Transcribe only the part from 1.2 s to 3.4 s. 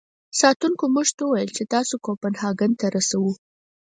و ویل چې تاسو کوپنهاګن ته رسوو.